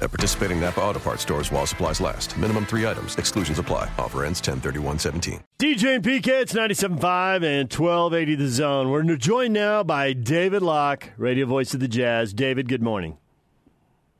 At 0.00 0.10
participating 0.10 0.60
Napa 0.60 0.80
Auto 0.80 1.00
Parts 1.00 1.22
stores 1.22 1.50
while 1.52 1.66
supplies 1.66 2.00
last. 2.00 2.36
Minimum 2.38 2.66
three 2.66 2.86
items. 2.86 3.16
Exclusions 3.16 3.58
apply. 3.58 3.90
Offer 3.98 4.24
ends 4.24 4.40
103117. 4.40 5.42
DJ 5.58 5.96
and 5.96 6.04
PK, 6.04 6.42
it's 6.42 6.52
97.5 6.52 7.44
and 7.44 7.72
1280 7.72 8.34
The 8.36 8.48
Zone. 8.48 8.90
We're 8.90 9.16
joined 9.16 9.54
now 9.54 9.82
by 9.82 10.12
David 10.12 10.62
Locke, 10.62 11.10
radio 11.16 11.46
voice 11.46 11.74
of 11.74 11.80
the 11.80 11.88
Jazz. 11.88 12.32
David, 12.32 12.68
good 12.68 12.82
morning. 12.82 13.18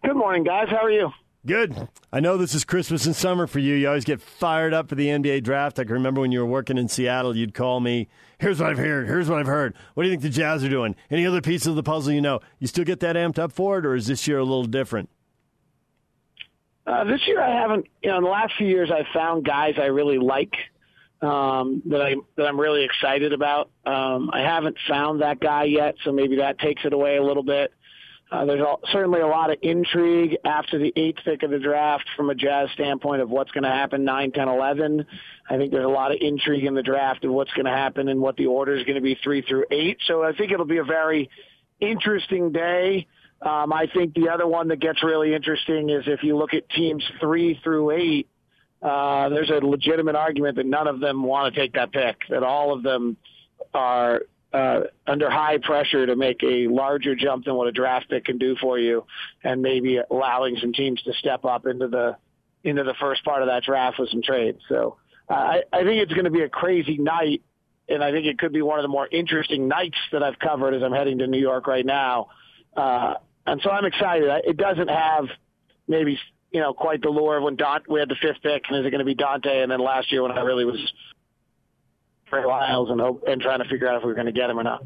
Good 0.04 0.16
morning, 0.16 0.44
guys. 0.44 0.68
How 0.70 0.84
are 0.84 0.90
you? 0.90 1.10
Good. 1.46 1.88
I 2.12 2.20
know 2.20 2.36
this 2.36 2.54
is 2.54 2.64
Christmas 2.64 3.06
and 3.06 3.14
summer 3.14 3.46
for 3.46 3.58
you. 3.58 3.74
You 3.74 3.88
always 3.88 4.04
get 4.04 4.20
fired 4.20 4.74
up 4.74 4.88
for 4.88 4.96
the 4.96 5.06
NBA 5.06 5.44
draft. 5.44 5.78
I 5.78 5.84
can 5.84 5.94
remember 5.94 6.20
when 6.20 6.32
you 6.32 6.40
were 6.40 6.46
working 6.46 6.76
in 6.76 6.88
Seattle, 6.88 7.36
you'd 7.36 7.54
call 7.54 7.80
me. 7.80 8.08
Here's 8.38 8.60
what 8.60 8.70
I've 8.70 8.78
heard. 8.78 9.06
Here's 9.06 9.28
what 9.28 9.38
I've 9.38 9.46
heard. 9.46 9.74
What 9.94 10.02
do 10.02 10.08
you 10.08 10.12
think 10.12 10.22
the 10.22 10.30
Jazz 10.30 10.64
are 10.64 10.68
doing? 10.68 10.96
Any 11.10 11.26
other 11.26 11.40
pieces 11.40 11.68
of 11.68 11.76
the 11.76 11.82
puzzle 11.82 12.12
you 12.12 12.20
know? 12.20 12.40
You 12.58 12.66
still 12.66 12.84
get 12.84 13.00
that 13.00 13.16
amped 13.16 13.38
up 13.38 13.52
for 13.52 13.78
it, 13.78 13.86
or 13.86 13.94
is 13.94 14.08
this 14.08 14.26
year 14.26 14.38
a 14.38 14.44
little 14.44 14.64
different? 14.64 15.08
Uh, 16.88 17.04
this 17.04 17.20
year, 17.26 17.40
I 17.40 17.50
haven't. 17.50 17.86
You 18.02 18.10
know, 18.10 18.18
in 18.18 18.24
the 18.24 18.30
last 18.30 18.54
few 18.56 18.66
years, 18.66 18.90
I've 18.90 19.12
found 19.12 19.44
guys 19.44 19.74
I 19.76 19.86
really 19.86 20.16
like 20.16 20.54
um, 21.20 21.82
that 21.86 22.00
I 22.00 22.14
that 22.36 22.46
I'm 22.46 22.58
really 22.58 22.82
excited 22.82 23.34
about. 23.34 23.70
Um, 23.84 24.30
I 24.32 24.40
haven't 24.40 24.76
found 24.88 25.20
that 25.20 25.38
guy 25.38 25.64
yet, 25.64 25.96
so 26.02 26.12
maybe 26.12 26.36
that 26.36 26.58
takes 26.58 26.86
it 26.86 26.94
away 26.94 27.18
a 27.18 27.22
little 27.22 27.42
bit. 27.42 27.72
Uh, 28.30 28.44
there's 28.44 28.60
all, 28.60 28.80
certainly 28.92 29.20
a 29.20 29.26
lot 29.26 29.50
of 29.50 29.58
intrigue 29.62 30.36
after 30.44 30.78
the 30.78 30.92
eighth 30.96 31.18
pick 31.24 31.42
of 31.42 31.50
the 31.50 31.58
draft 31.58 32.04
from 32.16 32.30
a 32.30 32.34
Jazz 32.34 32.68
standpoint 32.74 33.22
of 33.22 33.30
what's 33.30 33.50
going 33.52 33.64
to 33.64 33.70
happen 33.70 34.04
9, 34.04 34.32
10, 34.32 34.48
11. 34.48 35.06
I 35.48 35.56
think 35.56 35.72
there's 35.72 35.86
a 35.86 35.88
lot 35.88 36.12
of 36.12 36.18
intrigue 36.20 36.64
in 36.64 36.74
the 36.74 36.82
draft 36.82 37.24
of 37.24 37.30
what's 37.30 37.52
going 37.54 37.64
to 37.64 37.72
happen 37.72 38.08
and 38.08 38.20
what 38.20 38.36
the 38.36 38.44
order 38.44 38.76
is 38.76 38.84
going 38.84 38.96
to 38.96 39.02
be 39.02 39.18
3 39.24 39.42
through 39.42 39.64
8. 39.70 39.98
So 40.06 40.22
I 40.22 40.32
think 40.34 40.52
it'll 40.52 40.66
be 40.66 40.76
a 40.76 40.84
very 40.84 41.30
interesting 41.80 42.52
day. 42.52 43.06
Um, 43.40 43.72
I 43.72 43.86
think 43.92 44.14
the 44.14 44.30
other 44.30 44.46
one 44.46 44.68
that 44.68 44.80
gets 44.80 45.02
really 45.02 45.34
interesting 45.34 45.90
is 45.90 46.04
if 46.06 46.22
you 46.22 46.36
look 46.36 46.54
at 46.54 46.68
teams 46.70 47.04
3 47.20 47.60
through 47.62 47.90
8, 47.92 48.28
uh, 48.82 49.28
there's 49.28 49.50
a 49.50 49.64
legitimate 49.64 50.16
argument 50.16 50.56
that 50.56 50.66
none 50.66 50.86
of 50.86 51.00
them 51.00 51.22
want 51.22 51.52
to 51.52 51.60
take 51.60 51.74
that 51.74 51.92
pick, 51.92 52.16
that 52.30 52.42
all 52.42 52.72
of 52.72 52.82
them 52.82 53.16
are 53.74 54.22
uh, 54.52 54.80
under 55.06 55.30
high 55.30 55.58
pressure 55.58 56.06
to 56.06 56.16
make 56.16 56.42
a 56.42 56.68
larger 56.68 57.14
jump 57.14 57.44
than 57.44 57.54
what 57.54 57.68
a 57.68 57.72
draft 57.72 58.08
pick 58.08 58.24
can 58.24 58.38
do 58.38 58.56
for 58.60 58.78
you, 58.78 59.04
and 59.44 59.62
maybe 59.62 60.00
allowing 60.10 60.56
some 60.60 60.72
teams 60.72 61.02
to 61.02 61.12
step 61.14 61.44
up 61.44 61.66
into 61.66 61.88
the 61.88 62.16
into 62.64 62.82
the 62.82 62.94
first 62.94 63.24
part 63.24 63.42
of 63.42 63.48
that 63.48 63.62
draft 63.62 63.98
with 63.98 64.10
some 64.10 64.22
trades. 64.22 64.60
So 64.68 64.96
uh, 65.30 65.34
I, 65.34 65.62
I 65.72 65.84
think 65.84 66.02
it's 66.02 66.12
going 66.12 66.24
to 66.24 66.30
be 66.30 66.42
a 66.42 66.48
crazy 66.48 66.98
night, 66.98 67.42
and 67.88 68.02
I 68.02 68.10
think 68.10 68.26
it 68.26 68.38
could 68.38 68.52
be 68.52 68.62
one 68.62 68.78
of 68.78 68.82
the 68.82 68.88
more 68.88 69.06
interesting 69.06 69.68
nights 69.68 69.98
that 70.12 70.22
I've 70.22 70.38
covered 70.38 70.74
as 70.74 70.82
I'm 70.82 70.92
heading 70.92 71.18
to 71.18 71.26
New 71.26 71.40
York 71.40 71.66
right 71.66 71.86
now. 71.86 72.28
Uh, 72.76 73.14
and 73.52 73.60
so 73.62 73.70
I'm 73.70 73.84
excited. 73.84 74.28
It 74.44 74.56
doesn't 74.56 74.88
have 74.88 75.24
maybe 75.86 76.18
you 76.52 76.60
know 76.60 76.72
quite 76.72 77.02
the 77.02 77.08
lure 77.08 77.38
of 77.38 77.42
when 77.42 77.56
Dante, 77.56 77.86
we 77.88 78.00
had 78.00 78.08
the 78.08 78.16
fifth 78.20 78.42
pick, 78.42 78.64
and 78.68 78.78
is 78.78 78.86
it 78.86 78.90
going 78.90 79.00
to 79.00 79.04
be 79.04 79.14
Dante? 79.14 79.62
And 79.62 79.70
then 79.70 79.80
last 79.80 80.12
year 80.12 80.22
when 80.22 80.32
I 80.32 80.40
really 80.40 80.64
was 80.64 80.78
Trey 82.28 82.44
Lyles 82.44 82.90
and 82.90 83.00
hope, 83.00 83.24
and 83.26 83.40
trying 83.40 83.62
to 83.62 83.68
figure 83.68 83.88
out 83.88 83.96
if 83.96 84.02
we 84.02 84.08
were 84.08 84.14
going 84.14 84.26
to 84.26 84.32
get 84.32 84.50
him 84.50 84.58
or 84.58 84.64
not. 84.64 84.84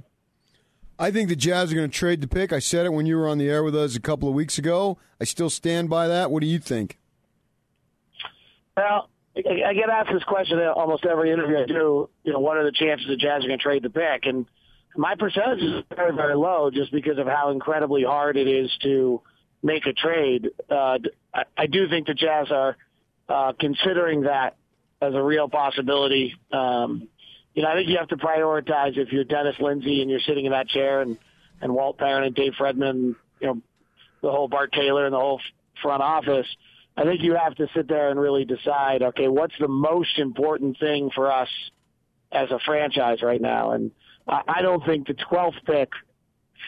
I 0.99 1.11
think 1.11 1.29
the 1.29 1.37
Jazz 1.37 1.73
are 1.73 1.75
going 1.75 1.91
to 1.91 1.97
trade 1.97 2.21
the 2.21 2.29
pick. 2.29 2.53
I 2.53 2.61
said 2.61 2.87
it 2.87 2.93
when 2.93 3.07
you 3.07 3.17
were 3.17 3.29
on 3.29 3.39
the 3.39 3.49
air 3.49 3.65
with 3.65 3.75
us 3.75 3.97
a 3.97 4.01
couple 4.01 4.29
of 4.29 4.35
weeks 4.35 4.59
ago. 4.59 4.99
I 5.21 5.25
still 5.25 5.51
stand 5.51 5.91
by 5.91 6.07
that. 6.07 6.31
What 6.31 6.43
do 6.43 6.47
you 6.47 6.61
think? 6.61 6.99
Well, 8.77 9.09
I 9.37 9.73
get 9.75 9.89
asked 9.91 10.11
this 10.13 10.23
question 10.25 10.61
almost 10.61 11.05
every 11.05 11.33
interview 11.33 11.59
I 11.59 11.67
do. 11.67 12.09
You 12.23 12.33
know, 12.33 12.39
what 12.39 12.57
are 12.57 12.65
the 12.65 12.73
chances 12.73 13.07
the 13.09 13.17
Jazz 13.17 13.45
are 13.45 13.49
going 13.49 13.59
to 13.59 13.63
trade 13.63 13.83
the 13.83 13.91
pick? 13.91 14.27
And 14.27 14.47
my 14.97 15.15
percentage 15.15 15.63
is 15.63 15.85
very, 15.95 16.15
very 16.15 16.37
low 16.37 16.71
just 16.71 16.93
because 16.93 17.19
of 17.19 17.27
how 17.27 17.51
incredibly 17.51 18.05
hard 18.05 18.37
it 18.37 18.49
is 18.49 18.71
to 18.83 19.21
make 19.63 19.87
a 19.87 19.93
trade. 19.93 20.51
Uh, 20.71 20.99
I, 21.33 21.45
I 21.57 21.67
do 21.67 21.89
think 21.89 22.07
the 22.07 22.15
Jazz 22.15 22.51
are 22.51 22.77
uh, 23.29 23.53
considering 23.59 24.23
that 24.23 24.57
as 25.01 25.15
a 25.15 25.23
real 25.23 25.49
possibility. 25.49 26.35
Um, 26.53 27.09
you 27.55 27.63
know, 27.63 27.69
I 27.69 27.75
think 27.75 27.89
you 27.89 27.99
have 27.99 28.09
to 28.09 28.17
prioritize 28.17 28.97
if 28.97 29.13
you're 29.13 29.25
Dennis 29.25 29.57
Lindsey 29.61 30.01
and 30.01 30.11
you're 30.11 30.21
sitting 30.21 30.47
in 30.47 30.53
that 30.53 30.69
chair 30.69 31.01
and, 31.01 31.19
and 31.61 31.75
Walt 31.75 31.99
Perrin 31.99 32.25
and 32.25 32.35
Dave 32.35 32.53
Fredman, 32.59 33.15
you 33.41 33.47
know, 33.47 33.61
the 34.23 34.31
whole 34.31 34.49
Bart 34.49 34.73
Taylor 34.73 35.05
and 35.05 35.13
the 35.13 35.19
whole 35.19 35.41
front 35.83 36.03
office. 36.03 36.47
I 36.97 37.05
think 37.05 37.23
you 37.23 37.35
have 37.35 37.55
to 37.57 37.69
sit 37.75 37.89
there 37.89 38.11
and 38.11 38.21
really 38.21 38.45
decide, 38.45 39.03
okay, 39.03 39.29
what's 39.29 39.55
the 39.59 39.69
most 39.69 40.19
important 40.19 40.79
thing 40.79 41.11
for 41.15 41.33
us 41.33 41.49
as 42.31 42.51
a 42.51 42.59
franchise 42.65 43.23
right 43.23 43.41
now? 43.41 43.73
And 43.73 43.91
I 44.29 44.63
don't 44.63 44.85
think 44.87 45.07
the 45.07 45.15
12th 45.15 45.65
pick 45.67 45.91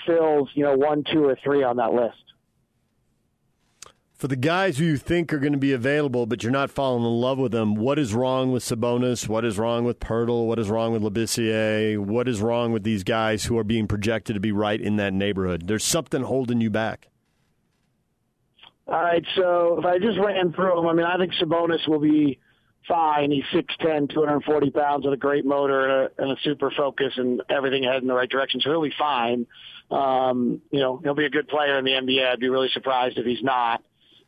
fills, 0.07 0.51
you 0.55 0.65
know, 0.65 0.77
one, 0.77 1.05
two, 1.11 1.25
or 1.25 1.37
three 1.45 1.63
on 1.63 1.77
that 1.77 1.93
list 1.93 2.25
for 4.25 4.29
the 4.29 4.37
guys 4.37 4.79
who 4.79 4.87
you 4.87 4.97
think 4.97 5.35
are 5.35 5.39
going 5.39 5.53
to 5.53 5.59
be 5.59 5.75
available, 5.75 6.25
but 6.25 6.43
you're 6.43 6.51
not 6.51 6.71
falling 6.71 7.05
in 7.05 7.21
love 7.21 7.37
with 7.37 7.53
them, 7.53 7.75
what 7.75 7.99
is 7.99 8.15
wrong 8.15 8.53
with 8.53 8.63
Sabonis? 8.63 9.29
What 9.29 9.45
is 9.45 9.59
wrong 9.59 9.85
with 9.85 10.01
Poeltl? 10.01 10.47
What 10.47 10.59
is 10.59 10.71
wrong 10.71 10.95
with 10.95 11.03
Labissiere? 11.03 11.99
What 11.99 12.27
is 12.27 12.41
wrong 12.41 12.73
with 12.73 12.85
these 12.85 13.05
guys 13.05 13.45
who 13.45 13.59
are 13.59 13.65
being 13.65 13.87
projected 13.87 14.33
to 14.33 14.41
be 14.41 14.51
right 14.51 14.81
in 14.81 14.97
that 14.97 15.13
neighborhood? 15.13 15.67
There's 15.67 15.85
something 15.85 16.23
holding 16.23 16.63
you 16.63 16.71
back. 16.71 17.09
All 18.87 18.95
right, 19.03 19.23
so 19.37 19.79
if 19.79 19.85
I 19.85 19.99
just 19.99 20.19
ran 20.19 20.55
through 20.55 20.77
them, 20.77 20.87
I 20.87 20.95
mean, 20.95 21.05
I 21.05 21.19
think 21.19 21.35
Sabonis 21.35 21.87
will 21.87 22.01
be 22.01 22.39
fine. 22.89 23.31
He's 23.31 23.45
6'10", 23.53 24.13
240 24.13 24.71
pounds 24.71 25.05
with 25.05 25.15
a 25.15 25.19
great 25.19 25.45
motor 25.45 25.85
and 25.85 25.93
a, 25.93 26.23
and 26.23 26.33
a 26.33 26.41
super 26.43 26.71
focus 26.71 27.13
and 27.17 27.43
everything 27.49 27.85
headed 27.85 28.03
in 28.03 28.09
the 28.09 28.15
right 28.15 28.29
direction. 28.29 28.61
So 28.61 28.71
he'll 28.71 28.83
be 28.83 28.95
fine. 28.99 29.47
Um, 29.91 30.61
you 30.71 30.81
know, 30.81 31.01
he'll 31.03 31.15
be 31.15 31.27
a 31.27 31.31
good 31.31 31.49
player 31.49 31.79
in 31.79 31.85
the 31.85 31.93
NBA. 31.93 32.27
I'd 32.27 32.41
be 32.41 32.49
really 32.49 32.71
surprised 32.73 33.19
if 33.19 33.27
he's 33.27 33.43
not 33.43 33.83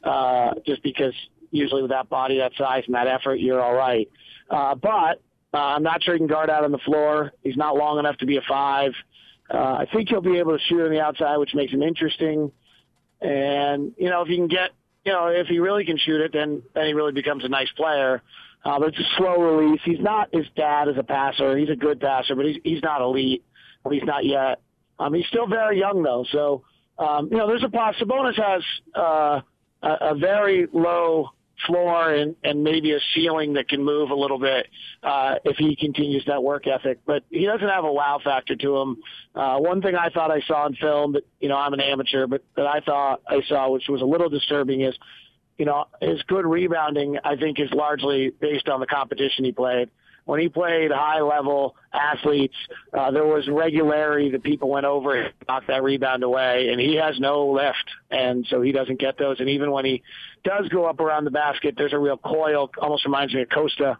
uh, 0.04 0.54
just 0.64 0.82
because 0.82 1.14
usually 1.50 1.82
with 1.82 1.90
that 1.90 2.08
body, 2.08 2.38
that 2.38 2.52
size, 2.56 2.84
and 2.86 2.94
that 2.94 3.06
effort, 3.06 3.36
you're 3.36 3.60
all 3.60 3.74
right. 3.74 4.08
Uh, 4.50 4.74
but 4.74 5.22
uh, 5.52 5.58
I'm 5.58 5.82
not 5.82 6.02
sure 6.02 6.14
he 6.14 6.18
can 6.18 6.26
guard 6.26 6.50
out 6.50 6.64
on 6.64 6.72
the 6.72 6.78
floor. 6.78 7.32
He's 7.42 7.56
not 7.56 7.76
long 7.76 7.98
enough 7.98 8.16
to 8.18 8.26
be 8.26 8.36
a 8.36 8.42
five. 8.48 8.92
Uh, 9.52 9.56
I 9.56 9.86
think 9.92 10.08
he'll 10.08 10.20
be 10.20 10.38
able 10.38 10.56
to 10.56 10.64
shoot 10.64 10.84
on 10.84 10.90
the 10.90 11.00
outside, 11.00 11.36
which 11.38 11.54
makes 11.54 11.72
him 11.72 11.82
interesting. 11.82 12.52
And 13.20 13.92
you 13.96 14.10
know, 14.10 14.22
if 14.22 14.28
he 14.28 14.36
can 14.36 14.48
get, 14.48 14.70
you 15.04 15.12
know, 15.12 15.28
if 15.28 15.46
he 15.46 15.58
really 15.58 15.84
can 15.84 15.98
shoot 15.98 16.20
it, 16.20 16.32
then 16.32 16.62
then 16.74 16.86
he 16.86 16.92
really 16.92 17.12
becomes 17.12 17.44
a 17.44 17.48
nice 17.48 17.70
player. 17.76 18.22
Uh, 18.66 18.78
but 18.80 18.88
it's 18.88 18.98
a 18.98 19.16
slow 19.16 19.36
release. 19.36 19.80
He's 19.84 20.00
not 20.00 20.34
his 20.34 20.46
dad 20.56 20.88
as 20.88 20.96
a 20.98 21.04
passer. 21.04 21.56
He's 21.56 21.70
a 21.70 21.76
good 21.76 22.00
passer, 22.00 22.34
but 22.34 22.46
he's 22.46 22.56
he's 22.64 22.82
not 22.82 23.00
elite. 23.00 23.44
At 23.84 23.92
least 23.92 24.06
not 24.06 24.24
yet. 24.24 24.60
Um, 24.98 25.14
he's 25.14 25.26
still 25.26 25.46
very 25.46 25.78
young 25.78 26.02
though, 26.02 26.24
so 26.32 26.64
um, 26.98 27.28
you 27.30 27.36
know, 27.36 27.46
there's 27.46 27.62
a 27.64 27.68
possibility. 27.68 28.36
Sabonis 28.36 28.42
has. 28.42 28.62
Uh, 28.94 29.40
a, 29.82 30.12
a 30.12 30.14
very 30.14 30.66
low 30.72 31.30
floor 31.66 32.12
and, 32.12 32.36
and 32.44 32.62
maybe 32.62 32.92
a 32.92 32.98
ceiling 33.14 33.54
that 33.54 33.68
can 33.68 33.82
move 33.82 34.10
a 34.10 34.14
little 34.14 34.38
bit 34.38 34.66
uh, 35.02 35.36
if 35.44 35.56
he 35.56 35.74
continues 35.74 36.22
that 36.26 36.42
work 36.42 36.66
ethic. 36.66 36.98
But 37.06 37.24
he 37.30 37.46
doesn't 37.46 37.66
have 37.66 37.84
a 37.84 37.92
wow 37.92 38.20
factor 38.22 38.56
to 38.56 38.76
him. 38.76 38.96
Uh, 39.34 39.56
one 39.58 39.80
thing 39.80 39.94
I 39.94 40.10
thought 40.10 40.30
I 40.30 40.40
saw 40.46 40.66
in 40.66 40.74
film, 40.74 41.12
but 41.12 41.24
you 41.40 41.48
know 41.48 41.56
I'm 41.56 41.72
an 41.72 41.80
amateur, 41.80 42.26
but 42.26 42.44
that 42.56 42.66
I 42.66 42.80
thought 42.80 43.22
I 43.26 43.40
saw, 43.48 43.70
which 43.70 43.88
was 43.88 44.02
a 44.02 44.04
little 44.04 44.28
disturbing, 44.28 44.82
is 44.82 44.94
you 45.58 45.64
know 45.64 45.86
his 46.00 46.22
good 46.22 46.46
rebounding. 46.46 47.18
I 47.24 47.36
think 47.36 47.60
is 47.60 47.70
largely 47.72 48.30
based 48.40 48.68
on 48.68 48.80
the 48.80 48.86
competition 48.86 49.44
he 49.44 49.52
played 49.52 49.90
when 50.26 50.40
he 50.40 50.48
played 50.48 50.90
high 50.90 51.20
level 51.20 51.76
athletes, 51.92 52.56
uh, 52.92 53.12
there 53.12 53.24
was 53.24 53.48
regularity 53.48 54.30
that 54.32 54.42
people 54.42 54.68
went 54.68 54.84
over 54.84 55.14
and 55.14 55.32
knocked 55.48 55.68
that 55.68 55.84
rebound 55.84 56.24
away, 56.24 56.68
and 56.70 56.80
he 56.80 56.96
has 56.96 57.18
no 57.20 57.46
lift, 57.46 57.84
and 58.10 58.44
so 58.50 58.60
he 58.60 58.72
doesn't 58.72 58.98
get 58.98 59.16
those. 59.18 59.38
And 59.38 59.48
even 59.48 59.70
when 59.70 59.84
he 59.84 60.02
does 60.42 60.68
go 60.68 60.84
up 60.84 60.98
around 60.98 61.24
the 61.24 61.30
basket, 61.30 61.74
there's 61.76 61.92
a 61.92 61.98
real 61.98 62.16
coil. 62.16 62.70
Almost 62.78 63.04
reminds 63.04 63.34
me 63.34 63.42
of 63.42 63.48
Kosta, 63.48 63.96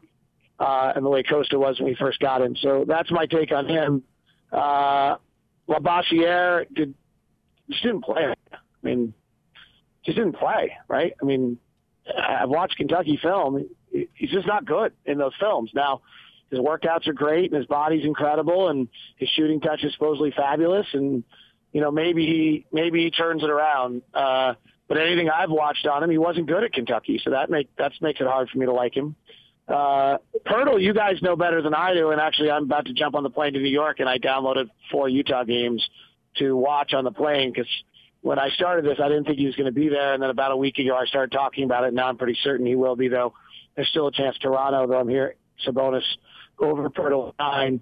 uh, 0.59 0.93
and 0.97 1.05
the 1.05 1.09
way 1.09 1.23
Kosta 1.23 1.55
was 1.55 1.79
when 1.79 1.91
we 1.91 1.95
first 1.95 2.19
got 2.19 2.43
him. 2.43 2.57
So 2.61 2.85
that's 2.87 3.11
my 3.13 3.27
take 3.27 3.53
on 3.53 3.69
him. 3.69 4.03
Uh, 4.51 5.17
Labissiere 5.69 6.67
did 6.75 6.93
just 7.71 7.85
didn't 7.85 8.03
play. 8.03 8.35
I 8.53 8.57
mean, 8.83 9.15
just 10.07 10.17
didn't 10.17 10.37
play, 10.37 10.73
right? 10.89 11.13
I 11.21 11.25
mean, 11.25 11.59
I've 12.17 12.49
watched 12.49 12.77
Kentucky 12.77 13.19
film 13.21 13.67
he's 14.15 14.31
just 14.31 14.47
not 14.47 14.65
good 14.65 14.93
in 15.05 15.19
those 15.19 15.33
films. 15.39 15.71
Now, 15.75 16.03
his 16.51 16.61
workouts 16.61 17.09
are 17.09 17.13
great 17.13 17.51
and 17.51 17.59
his 17.59 17.67
body's 17.67 18.05
incredible 18.05 18.69
and 18.69 18.89
his 19.17 19.29
shooting 19.31 19.61
touch 19.61 19.83
is 19.83 19.93
supposedly 19.93 20.31
fabulous 20.31 20.87
and 20.93 21.25
you 21.73 21.81
know 21.81 21.91
maybe 21.91 22.25
he 22.25 22.67
maybe 22.73 23.03
he 23.05 23.11
turns 23.11 23.43
it 23.43 23.51
around. 23.51 24.03
Uh, 24.15 24.55
but 24.89 24.99
anything 24.99 25.29
I've 25.29 25.51
watched 25.51 25.87
on 25.87 26.05
him, 26.05 26.11
he 26.11 26.19
wasn't 26.19 26.47
good 26.47 26.63
at 26.63 26.73
Kentucky, 26.73 27.21
so 27.23 27.31
that 27.31 27.51
make 27.51 27.75
that 27.77 27.93
makes 28.01 28.21
it 28.21 28.27
hard 28.27 28.49
for 28.49 28.59
me 28.59 28.67
to 28.67 28.73
like 28.73 28.97
him. 28.97 29.17
Uh, 29.67 30.19
Poeltl, 30.47 30.81
you 30.81 30.95
guys 30.95 31.21
know 31.23 31.35
better 31.35 31.61
than 31.61 31.75
I 31.75 31.93
do, 31.93 32.11
and 32.11 32.21
actually, 32.21 32.53
I'm 32.53 32.63
about 32.63 32.87
to 32.87 32.93
jump 32.93 33.17
on 33.17 33.25
the 33.25 33.31
plane 33.31 33.55
to 33.55 33.59
New 33.59 33.69
York, 33.69 33.99
and 33.99 34.09
I 34.09 34.19
downloaded 34.19 34.71
four 34.93 35.09
Utah 35.09 35.43
games 35.43 35.85
to 36.37 36.57
watch 36.57 36.95
on 36.95 37.03
the 37.03 37.11
plane 37.11 37.51
because 37.51 37.67
when 38.27 38.41
I 38.41 38.49
started 38.51 38.85
this, 38.85 38.99
I 39.01 39.07
didn't 39.07 39.27
think 39.27 39.39
he 39.39 39.47
was 39.47 39.55
going 39.55 39.67
to 39.67 39.73
be 39.73 39.89
there, 39.89 40.13
and 40.13 40.21
then 40.21 40.31
about 40.31 40.51
a 40.51 40.57
week 40.57 40.79
ago, 40.79 40.97
I 40.97 41.07
started 41.07 41.31
talking 41.31 41.63
about 41.63 41.85
it. 41.85 41.95
Now 41.95 42.09
I'm 42.09 42.17
pretty 42.17 42.37
certain 42.43 42.67
he 42.67 42.75
will 42.75 42.97
be, 42.97 43.07
though. 43.07 43.35
There's 43.77 43.87
still 43.91 44.09
a 44.09 44.13
chance 44.13 44.37
Toronto, 44.39 44.85
though 44.89 44.99
I'm 44.99 45.09
here. 45.09 45.37
Sabonis 45.65 46.03
over 46.59 46.91
Poeltl 46.91 47.35
nine. 47.39 47.81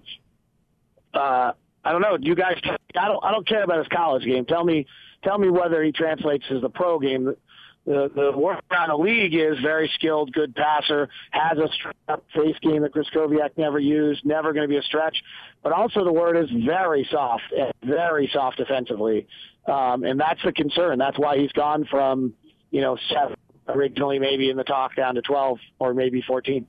Uh, 1.14 1.52
I 1.82 1.93
don't 1.93 2.02
know. 2.02 2.19
You 2.20 2.35
guys, 2.35 2.61
I 2.62 3.08
don't. 3.08 3.25
I 3.25 3.31
don't 3.31 3.49
care 3.49 3.64
about 3.64 3.79
his 3.79 3.88
college 3.88 4.25
game. 4.25 4.44
Tell 4.44 4.64
me, 4.64 4.87
tell 5.23 5.38
me 5.38 5.49
whether 5.49 5.82
he 5.82 5.93
translates 5.93 6.44
as 6.50 6.61
the 6.61 6.69
pro 6.69 6.99
game. 6.99 7.35
The 7.87 8.11
the 8.14 8.32
work 8.37 8.62
around 8.70 8.88
the 8.88 8.96
league 8.96 9.35
is 9.35 9.58
very 9.62 9.91
skilled, 9.94 10.32
good 10.32 10.55
passer, 10.55 11.08
has 11.31 11.58
a 11.58 11.69
straight 11.69 12.20
face 12.35 12.56
game 12.61 12.82
that 12.82 12.93
Krystkowiak 12.93 13.56
never 13.56 13.79
used, 13.79 14.25
never 14.25 14.52
going 14.52 14.64
to 14.64 14.69
be 14.69 14.79
a 14.79 14.82
stretch. 14.82 15.23
But 15.62 15.73
also 15.73 16.02
the 16.02 16.12
word 16.12 16.37
is 16.37 16.50
very 16.67 17.06
soft, 17.11 17.44
very 17.82 18.31
soft 18.32 18.56
defensively, 18.56 19.26
um, 19.67 20.05
and 20.05 20.19
that's 20.21 20.43
the 20.45 20.53
concern. 20.53 20.99
That's 20.99 21.19
why 21.19 21.39
he's 21.39 21.53
gone 21.53 21.87
from 21.91 22.35
you 22.71 22.81
know 22.81 22.97
seven 23.13 23.37
originally 23.69 24.19
maybe 24.19 24.51
in 24.51 24.57
the 24.57 24.65
talk 24.65 24.95
down 24.97 25.15
to 25.15 25.23
twelve 25.23 25.59
or 25.79 25.95
maybe 25.95 26.23
fourteen. 26.23 26.67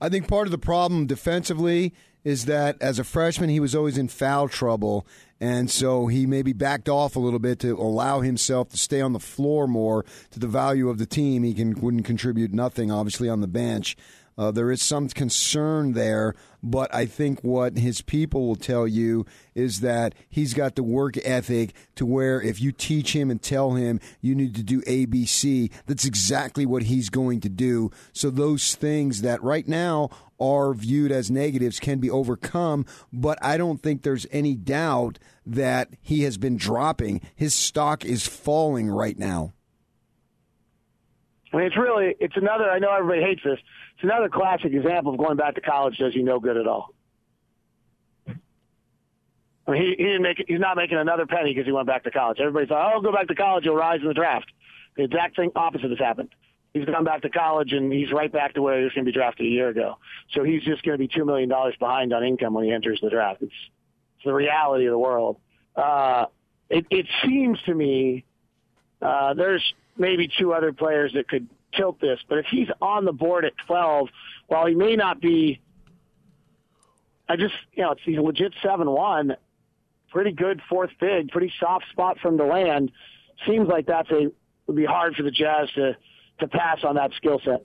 I 0.00 0.08
think 0.08 0.28
part 0.28 0.46
of 0.46 0.52
the 0.52 0.58
problem 0.58 1.06
defensively 1.06 1.92
is 2.24 2.44
that 2.44 2.76
as 2.80 2.98
a 2.98 3.04
freshman, 3.04 3.48
he 3.48 3.60
was 3.60 3.74
always 3.74 3.98
in 3.98 4.08
foul 4.08 4.48
trouble. 4.48 5.06
And 5.40 5.70
so 5.70 6.08
he 6.08 6.26
maybe 6.26 6.52
backed 6.52 6.88
off 6.88 7.16
a 7.16 7.20
little 7.20 7.38
bit 7.38 7.60
to 7.60 7.72
allow 7.72 8.20
himself 8.20 8.68
to 8.70 8.76
stay 8.76 9.00
on 9.00 9.12
the 9.12 9.20
floor 9.20 9.66
more 9.66 10.04
to 10.32 10.40
the 10.40 10.48
value 10.48 10.88
of 10.88 10.98
the 10.98 11.06
team. 11.06 11.42
He 11.44 11.54
can, 11.54 11.80
wouldn't 11.80 12.04
contribute 12.04 12.52
nothing, 12.52 12.90
obviously, 12.90 13.28
on 13.28 13.40
the 13.40 13.46
bench. 13.46 13.96
Uh, 14.38 14.52
there 14.52 14.70
is 14.70 14.80
some 14.80 15.08
concern 15.08 15.94
there, 15.94 16.32
but 16.62 16.94
I 16.94 17.06
think 17.06 17.42
what 17.42 17.76
his 17.76 18.02
people 18.02 18.46
will 18.46 18.56
tell 18.56 18.86
you 18.86 19.26
is 19.56 19.80
that 19.80 20.14
he's 20.28 20.54
got 20.54 20.76
the 20.76 20.84
work 20.84 21.16
ethic 21.24 21.74
to 21.96 22.06
where 22.06 22.40
if 22.40 22.60
you 22.60 22.70
teach 22.70 23.16
him 23.16 23.32
and 23.32 23.42
tell 23.42 23.72
him 23.72 23.98
you 24.20 24.36
need 24.36 24.54
to 24.54 24.62
do 24.62 24.80
ABC, 24.82 25.72
that's 25.86 26.04
exactly 26.04 26.64
what 26.64 26.84
he's 26.84 27.10
going 27.10 27.40
to 27.40 27.48
do. 27.48 27.90
So 28.12 28.30
those 28.30 28.76
things 28.76 29.22
that 29.22 29.42
right 29.42 29.66
now 29.66 30.08
are 30.38 30.72
viewed 30.72 31.10
as 31.10 31.32
negatives 31.32 31.80
can 31.80 31.98
be 31.98 32.08
overcome, 32.08 32.86
but 33.12 33.38
I 33.42 33.56
don't 33.56 33.82
think 33.82 34.02
there's 34.02 34.26
any 34.30 34.54
doubt 34.54 35.18
that 35.44 35.88
he 36.00 36.22
has 36.22 36.38
been 36.38 36.56
dropping. 36.56 37.22
His 37.34 37.54
stock 37.54 38.04
is 38.04 38.24
falling 38.24 38.88
right 38.88 39.18
now. 39.18 39.52
I 41.52 41.56
mean, 41.56 41.66
it's 41.66 41.76
really, 41.76 42.14
it's 42.20 42.36
another, 42.36 42.70
I 42.70 42.78
know 42.78 42.92
everybody 42.92 43.22
hates 43.22 43.40
this. 43.42 43.58
It's 43.98 44.04
another 44.04 44.28
classic 44.28 44.72
example 44.72 45.12
of 45.12 45.18
going 45.18 45.36
back 45.36 45.56
to 45.56 45.60
college 45.60 45.98
does 45.98 46.14
you 46.14 46.22
no 46.22 46.38
good 46.38 46.56
at 46.56 46.68
all. 46.68 46.94
I 48.28 49.72
mean, 49.72 49.82
he, 49.82 49.88
he 49.98 50.04
didn't 50.04 50.22
make, 50.22 50.44
he's 50.46 50.60
not 50.60 50.76
making 50.76 50.98
another 50.98 51.26
penny 51.26 51.52
because 51.52 51.66
he 51.66 51.72
went 51.72 51.88
back 51.88 52.04
to 52.04 52.12
college. 52.12 52.38
Everybody 52.38 52.66
thought, 52.66 52.94
oh, 52.94 53.00
go 53.00 53.10
back 53.10 53.26
to 53.26 53.34
college, 53.34 53.64
you'll 53.64 53.74
rise 53.74 54.00
in 54.00 54.06
the 54.06 54.14
draft. 54.14 54.46
The 54.96 55.02
exact 55.02 55.34
thing 55.34 55.50
opposite 55.56 55.90
has 55.90 55.98
happened. 55.98 56.28
He's 56.72 56.84
gone 56.84 57.02
back 57.02 57.22
to 57.22 57.28
college 57.28 57.72
and 57.72 57.92
he's 57.92 58.12
right 58.12 58.30
back 58.30 58.54
to 58.54 58.62
where 58.62 58.78
he 58.78 58.84
was 58.84 58.92
going 58.92 59.04
to 59.04 59.10
be 59.10 59.14
drafted 59.16 59.46
a 59.46 59.48
year 59.48 59.68
ago. 59.68 59.98
So 60.32 60.44
he's 60.44 60.62
just 60.62 60.84
going 60.84 60.96
to 60.96 60.98
be 60.98 61.08
$2 61.08 61.26
million 61.26 61.50
behind 61.80 62.12
on 62.12 62.22
income 62.22 62.54
when 62.54 62.66
he 62.66 62.70
enters 62.70 63.00
the 63.02 63.10
draft. 63.10 63.42
It's, 63.42 63.52
it's 64.16 64.24
the 64.24 64.32
reality 64.32 64.86
of 64.86 64.92
the 64.92 64.98
world. 64.98 65.38
Uh, 65.74 66.26
it, 66.70 66.86
it 66.90 67.06
seems 67.24 67.58
to 67.66 67.74
me 67.74 68.24
uh, 69.02 69.34
there's 69.34 69.64
maybe 69.96 70.30
two 70.38 70.52
other 70.52 70.72
players 70.72 71.14
that 71.14 71.26
could 71.26 71.48
tilt 71.74 72.00
this, 72.00 72.18
but 72.28 72.38
if 72.38 72.46
he's 72.50 72.68
on 72.80 73.04
the 73.04 73.12
board 73.12 73.44
at 73.44 73.52
12, 73.66 74.08
while 74.46 74.66
he 74.66 74.74
may 74.74 74.96
not 74.96 75.20
be, 75.20 75.60
I 77.28 77.36
just, 77.36 77.54
you 77.72 77.82
know, 77.82 77.92
it's, 77.92 78.00
he's 78.04 78.18
a 78.18 78.22
legit 78.22 78.54
7-1, 78.64 79.36
pretty 80.10 80.32
good 80.32 80.60
fourth 80.68 80.90
big, 81.00 81.28
pretty 81.28 81.52
soft 81.60 81.84
spot 81.90 82.18
from 82.20 82.36
the 82.36 82.44
land. 82.44 82.90
Seems 83.46 83.68
like 83.68 83.86
that's 83.86 84.10
a, 84.10 84.32
would 84.66 84.76
be 84.76 84.84
hard 84.84 85.14
for 85.14 85.22
the 85.22 85.30
Jazz 85.30 85.68
to, 85.74 85.96
to 86.40 86.48
pass 86.48 86.78
on 86.84 86.96
that 86.96 87.12
skill 87.16 87.40
set. 87.44 87.64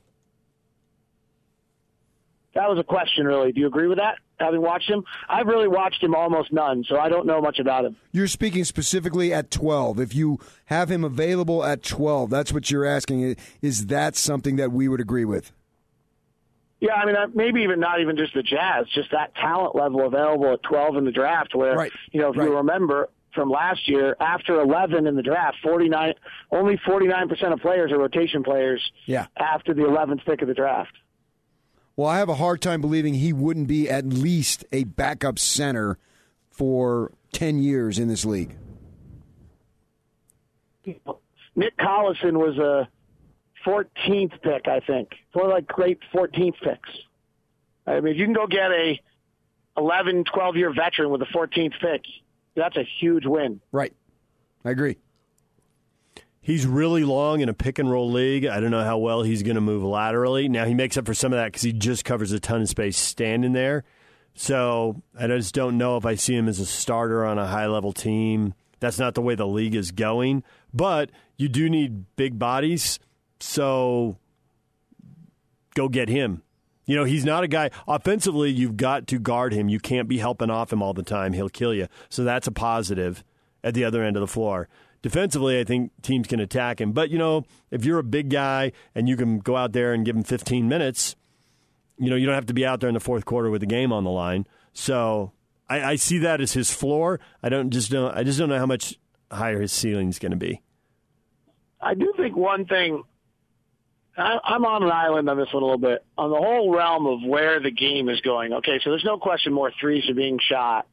That 2.56 2.70
was 2.70 2.78
a 2.78 2.84
question, 2.84 3.26
really. 3.26 3.52
Do 3.52 3.62
you 3.62 3.68
agree 3.68 3.88
with 3.88 3.98
that? 3.98 4.18
Having 4.44 4.62
watched 4.62 4.90
him, 4.90 5.04
I've 5.30 5.48
really 5.48 5.68
watched 5.68 6.04
him 6.04 6.14
almost 6.14 6.52
none, 6.52 6.84
so 6.88 7.00
I 7.00 7.10
don't 7.10 7.26
know 7.26 7.42
much 7.42 7.60
about 7.60 7.86
him. 7.86 7.96
You're 8.12 8.28
speaking 8.28 8.64
specifically 8.66 9.34
at 9.34 9.50
12. 9.52 10.00
If 10.00 10.14
you 10.14 10.40
have 10.66 10.92
him 10.92 11.04
available 11.04 11.64
at 11.64 11.82
12, 11.82 12.30
that's 12.30 12.52
what 12.52 12.70
you're 12.70 12.86
asking. 12.86 13.38
Is 13.62 13.88
that 13.88 14.16
something 14.16 14.58
that 14.58 14.72
we 14.72 14.88
would 14.88 15.00
agree 15.00 15.26
with? 15.26 15.52
Yeah, 16.84 16.96
I 16.96 17.06
mean, 17.06 17.16
maybe 17.34 17.62
even 17.62 17.80
not 17.80 18.02
even 18.02 18.18
just 18.18 18.34
the 18.34 18.44
Jazz, 18.44 18.88
just 18.94 19.12
that 19.12 19.34
talent 19.36 19.74
level 19.74 20.06
available 20.06 20.52
at 20.52 20.64
12 20.64 20.98
in 20.98 21.06
the 21.06 21.14
draft. 21.14 21.56
Where 21.56 21.76
right. 21.76 21.92
you 22.12 22.20
know, 22.20 22.32
if 22.32 22.36
right. 22.36 22.50
you 22.50 22.58
remember 22.58 23.10
from 23.34 23.50
last 23.50 23.88
year, 23.88 24.18
after 24.20 24.60
11 24.60 25.08
in 25.08 25.16
the 25.16 25.22
draft, 25.22 25.58
49 25.64 26.14
only 26.52 26.78
49 26.86 27.30
percent 27.30 27.54
of 27.54 27.62
players 27.62 27.94
are 27.94 28.00
rotation 28.00 28.44
players. 28.44 28.82
Yeah. 29.06 29.28
After 29.38 29.74
the 29.74 29.84
11th 29.84 30.26
pick 30.26 30.42
of 30.42 30.50
the 30.50 30.54
draft. 30.54 30.92
Well, 31.96 32.08
I 32.08 32.18
have 32.18 32.30
a 32.30 32.36
hard 32.36 32.62
time 32.62 32.82
believing 32.82 33.14
he 33.14 33.34
wouldn't 33.34 33.68
be 33.68 33.90
at 33.90 34.06
least 34.06 34.66
a 34.72 34.84
backup 34.84 35.38
center 35.38 36.00
for 36.50 37.12
10 37.34 37.60
years 37.60 38.00
in 38.00 38.08
this 38.08 38.26
league. 38.26 38.56
Nick 40.86 41.78
Collison 41.78 42.34
was 42.34 42.58
a 42.58 42.90
14th 43.66 44.42
pick, 44.42 44.68
I 44.68 44.80
think. 44.80 45.10
One 45.34 45.46
of 45.46 45.52
like 45.52 45.68
great 45.68 46.00
14th 46.14 46.60
picks. 46.62 46.90
I 47.86 48.00
mean, 48.00 48.14
if 48.14 48.20
you 48.20 48.26
can 48.26 48.34
go 48.34 48.48
get 48.48 48.72
a 48.72 49.00
11, 49.78 50.26
12 50.26 50.56
year 50.56 50.74
veteran 50.74 51.10
with 51.10 51.22
a 51.22 51.26
14th 51.26 51.80
pick, 51.80 52.02
that's 52.56 52.78
a 52.78 52.84
huge 53.00 53.26
win. 53.26 53.62
Right. 53.72 53.94
I 54.66 54.72
agree. 54.72 54.98
He's 56.44 56.68
really 56.68 57.06
long 57.06 57.40
in 57.40 57.48
a 57.48 57.54
pick 57.54 57.80
and 57.80 57.90
roll 57.90 58.12
league. 58.12 58.46
I 58.46 58.60
don't 58.60 58.70
know 58.70 58.84
how 58.84 58.98
well 58.98 59.24
he's 59.24 59.44
going 59.44 59.56
to 59.56 59.62
move 59.62 59.82
laterally. 59.82 60.50
Now 60.50 60.66
he 60.66 60.74
makes 60.74 60.98
up 60.98 61.06
for 61.06 61.14
some 61.14 61.32
of 61.32 61.38
that 61.38 61.46
because 61.46 61.62
he 61.62 61.72
just 61.72 62.04
covers 62.04 62.34
a 62.34 62.40
ton 62.40 62.62
of 62.62 62.70
space 62.70 62.98
standing 62.98 63.54
there. 63.54 63.86
So 64.36 65.02
I 65.18 65.28
just 65.28 65.56
don't 65.56 65.78
know 65.78 65.96
if 65.96 66.06
I 66.06 66.16
see 66.16 66.36
him 66.36 66.50
as 66.50 66.60
a 66.60 66.66
starter 66.66 67.26
on 67.26 67.40
a 67.40 67.48
high 67.48 67.68
level 67.68 67.94
team. 67.94 68.56
That's 68.82 69.00
not 69.00 69.16
the 69.16 69.22
way 69.22 69.36
the 69.36 69.48
league 69.48 69.74
is 69.74 69.92
going. 69.92 70.44
But 70.74 71.12
you 71.38 71.48
do 71.48 71.70
need 71.70 72.06
big 72.18 72.38
bodies, 72.38 73.00
so 73.40 74.18
go 75.76 75.88
get 75.88 76.10
him. 76.10 76.44
You 76.86 76.98
know, 76.98 77.06
he's 77.06 77.24
not 77.24 77.46
a 77.46 77.48
guy 77.48 77.72
offensively, 77.88 78.52
you've 78.52 78.76
got 78.76 79.08
to 79.08 79.20
guard 79.20 79.54
him. 79.54 79.70
You 79.70 79.80
can't 79.80 80.10
be 80.10 80.18
helping 80.18 80.50
off 80.50 80.74
him 80.74 80.84
all 80.84 80.94
the 80.94 81.04
time. 81.04 81.32
He'll 81.32 81.48
kill 81.48 81.74
you. 81.74 81.88
So 82.10 82.26
that's 82.26 82.48
a 82.48 82.52
positive 82.52 83.24
at 83.64 83.74
the 83.74 83.86
other 83.86 84.04
end 84.04 84.18
of 84.18 84.22
the 84.22 84.28
floor. 84.28 84.68
Defensively, 85.04 85.60
I 85.60 85.66
think 85.66 85.92
teams 86.02 86.28
can 86.28 86.40
attack 86.40 86.82
him. 86.82 86.94
But, 86.94 87.12
you 87.12 87.20
know, 87.20 87.46
if 87.70 87.86
you're 87.86 88.00
a 88.00 88.04
big 88.04 88.30
guy 88.30 88.72
and 88.96 89.08
you 89.08 89.16
can 89.16 89.40
go 89.40 89.56
out 89.56 89.74
there 89.74 89.94
and 89.94 90.06
give 90.06 90.16
him 90.16 90.24
15 90.24 90.68
minutes, 90.68 91.16
you 91.98 92.10
know, 92.10 92.16
you 92.16 92.26
don't 92.26 92.36
have 92.36 92.46
to 92.48 92.54
be 92.54 92.66
out 92.66 92.80
there 92.80 92.90
in 92.90 92.94
the 92.94 93.02
fourth 93.02 93.26
quarter 93.26 93.50
with 93.50 93.62
the 93.62 93.68
game 93.68 93.92
on 93.92 94.06
the 94.06 94.10
line. 94.10 94.48
So 94.72 95.34
I, 95.70 95.92
I 95.92 95.96
see 95.98 96.18
that 96.20 96.42
as 96.42 96.54
his 96.54 96.72
floor. 96.72 97.20
I 97.42 97.50
don't 97.50 97.70
just 97.70 97.92
don't 97.92 98.16
I 98.16 98.24
just 98.24 98.40
don't 98.40 98.50
know 98.50 98.58
how 98.58 98.66
much 98.66 98.98
higher 99.32 99.62
his 99.62 99.72
ceiling 99.72 100.10
is 100.10 100.20
going 100.20 100.32
to 100.32 100.38
be. 100.38 100.62
I 101.82 101.96
do 101.96 102.14
think 102.16 102.36
one 102.36 102.66
thing. 102.66 103.04
I, 104.16 104.38
I'm 104.44 104.64
on 104.64 104.84
an 104.84 104.92
island 104.92 105.30
on 105.30 105.38
this 105.38 105.48
one 105.52 105.64
a 105.64 105.66
little 105.66 105.80
bit 105.80 106.06
on 106.18 106.30
the 106.30 106.38
whole 106.38 106.74
realm 106.74 107.08
of 107.08 107.28
where 107.28 107.60
the 107.60 107.72
game 107.72 108.10
is 108.10 108.22
going. 108.22 108.54
Okay, 108.54 108.80
so 108.84 108.92
there's 108.92 109.04
no 109.04 109.18
question 109.18 109.54
more 109.54 109.72
threes 109.80 110.08
are 110.10 110.14
being 110.14 110.40
shot. 110.40 110.88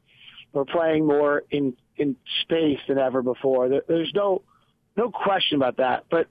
We're 0.53 0.65
playing 0.65 1.05
more 1.05 1.43
in 1.49 1.77
in 1.97 2.15
space 2.41 2.79
than 2.87 2.97
ever 2.97 3.21
before. 3.21 3.69
There, 3.69 3.83
there's 3.87 4.11
no 4.13 4.41
no 4.97 5.09
question 5.09 5.57
about 5.57 5.77
that. 5.77 6.05
But 6.09 6.27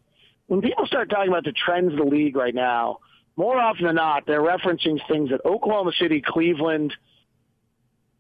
when 0.47 0.61
people 0.61 0.87
start 0.87 1.11
talking 1.11 1.29
about 1.29 1.45
the 1.45 1.53
trends 1.53 1.93
of 1.93 1.99
the 1.99 2.05
league 2.05 2.37
right 2.37 2.55
now, 2.55 2.99
more 3.37 3.59
often 3.59 3.87
than 3.87 3.97
not, 3.97 4.27
they're 4.27 4.43
referencing 4.43 5.01
things 5.09 5.31
that 5.31 5.45
Oklahoma 5.45 5.93
City, 5.99 6.23
Cleveland, 6.25 6.93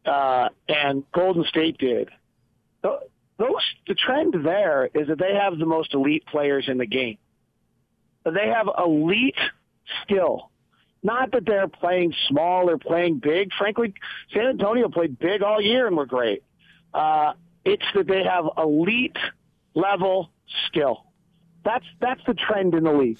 uh, 0.06 0.48
and 0.68 1.04
Golden 1.12 1.44
State 1.44 1.78
did. 1.78 2.08
Those 3.40 3.62
the 3.86 3.94
trend 3.94 4.34
there 4.44 4.86
is 4.94 5.08
that 5.08 5.18
they 5.18 5.34
have 5.34 5.58
the 5.58 5.64
most 5.64 5.94
elite 5.94 6.26
players 6.26 6.66
in 6.68 6.76
the 6.76 6.86
game. 6.86 7.16
They 8.24 8.48
have 8.48 8.68
elite 8.78 9.38
skill. 10.02 10.50
Not 11.02 11.32
that 11.32 11.46
they're 11.46 11.68
playing 11.68 12.12
small 12.28 12.68
or 12.68 12.76
playing 12.76 13.20
big. 13.20 13.50
Frankly, 13.56 13.94
San 14.34 14.46
Antonio 14.46 14.90
played 14.90 15.18
big 15.18 15.42
all 15.42 15.60
year 15.60 15.86
and 15.86 15.96
were 15.96 16.04
great. 16.04 16.42
Uh, 16.92 17.32
it's 17.64 17.84
that 17.94 18.06
they 18.06 18.24
have 18.24 18.46
elite 18.56 19.16
level 19.74 20.30
skill. 20.66 21.04
That's 21.64 21.84
that's 22.00 22.20
the 22.26 22.34
trend 22.34 22.74
in 22.74 22.84
the 22.84 22.92
league, 22.92 23.18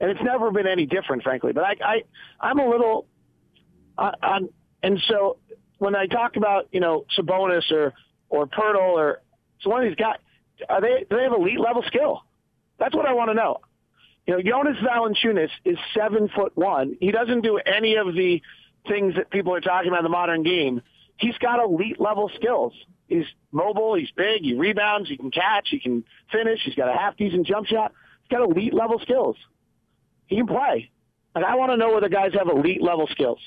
and 0.00 0.10
it's 0.10 0.22
never 0.22 0.50
been 0.50 0.66
any 0.66 0.86
different, 0.86 1.22
frankly. 1.22 1.52
But 1.52 1.64
I, 1.64 1.76
I 1.82 2.02
I'm 2.40 2.58
a 2.58 2.68
little, 2.68 3.06
uh, 3.96 4.12
on, 4.22 4.48
and 4.82 5.00
so 5.08 5.38
when 5.78 5.94
I 5.96 6.06
talk 6.06 6.36
about 6.36 6.68
you 6.72 6.80
know 6.80 7.06
Sabonis 7.16 7.70
or 7.72 7.94
or 8.28 8.46
Poeltl 8.46 8.76
or 8.76 9.22
so 9.60 9.70
one 9.70 9.82
of 9.82 9.88
these 9.88 9.96
guys, 9.96 10.18
are 10.68 10.80
they 10.80 11.06
do 11.08 11.16
they 11.16 11.22
have 11.22 11.32
elite 11.32 11.58
level 11.58 11.82
skill? 11.86 12.22
That's 12.78 12.94
what 12.94 13.06
I 13.06 13.14
want 13.14 13.30
to 13.30 13.34
know. 13.34 13.60
You 14.26 14.34
know, 14.34 14.42
Jonas 14.42 14.76
Valanciunas 14.82 15.50
is 15.64 15.78
seven 15.96 16.28
foot 16.28 16.52
one. 16.54 16.96
He 17.00 17.10
doesn't 17.10 17.42
do 17.42 17.58
any 17.58 17.96
of 17.96 18.14
the 18.14 18.42
things 18.88 19.14
that 19.16 19.30
people 19.30 19.54
are 19.54 19.60
talking 19.60 19.88
about 19.88 20.00
in 20.00 20.04
the 20.04 20.10
modern 20.10 20.42
game. 20.42 20.82
He's 21.16 21.36
got 21.38 21.62
elite 21.62 22.00
level 22.00 22.30
skills. 22.36 22.72
He's 23.06 23.26
mobile. 23.52 23.94
He's 23.94 24.10
big. 24.12 24.42
He 24.42 24.54
rebounds. 24.54 25.08
He 25.08 25.16
can 25.16 25.30
catch. 25.30 25.68
He 25.70 25.78
can 25.78 26.04
finish. 26.32 26.60
He's 26.64 26.74
got 26.74 26.88
a 26.88 26.96
half 26.96 27.16
decent 27.16 27.46
jump 27.46 27.66
shot. 27.66 27.92
He's 28.22 28.36
got 28.36 28.48
elite 28.48 28.74
level 28.74 28.98
skills. 29.00 29.36
He 30.26 30.36
can 30.36 30.46
play. 30.46 30.90
And 31.34 31.44
I 31.44 31.56
want 31.56 31.72
to 31.72 31.76
know 31.76 31.92
whether 31.92 32.08
guys 32.08 32.32
have 32.34 32.48
elite 32.48 32.82
level 32.82 33.06
skills. 33.10 33.38